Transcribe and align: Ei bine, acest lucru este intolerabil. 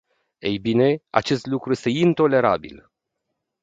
Ei 0.39 0.59
bine, 0.59 1.01
acest 1.09 1.45
lucru 1.45 1.71
este 1.71 1.89
intolerabil. 1.89 2.89